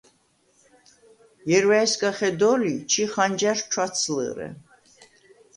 [1.49, 4.47] ჲერუ̂ა̈ჲ სგა ხედო̄ლი, ჩი ხანჯარშუ̂ ჩუ̂’აცლჷ̄რე.